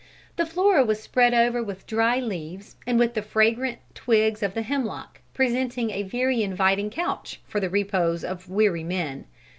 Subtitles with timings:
[0.35, 4.63] The floor was spread over with dry leaves and with the fragrant twigs of the
[4.63, 9.25] hemlock, presenting a very inviting couch for the repose of weary men.